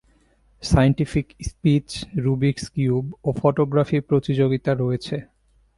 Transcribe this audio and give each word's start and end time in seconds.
Scientific 0.63 1.27
speech, 1.49 1.87
Rubik's 2.17 2.65
cube 2.69 3.05
ও 3.23 3.29
photography 3.41 3.97
প্রতিযোগিতা 3.99 4.71
রয়েছে। 4.73 5.15